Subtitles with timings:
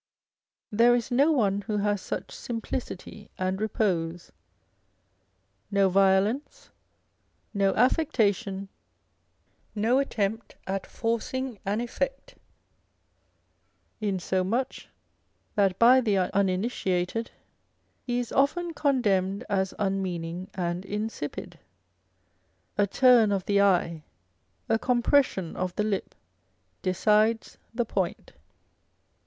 [0.71, 4.31] There is no one who has such simplicity and repose â€"
[5.69, 6.71] no violence,
[7.53, 8.69] no affectation,
[9.75, 12.33] no attempt at forcing an effect;
[13.99, 14.89] insomuch
[15.53, 17.29] that by the uninitiated
[18.01, 21.59] he is often condemned as unmeaning and insipid.
[22.75, 24.03] A turn of the eye,
[24.67, 26.15] a compression of the lip
[26.81, 28.33] decides the point.